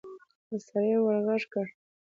[0.65, 1.65] سړي ورغږ کړ.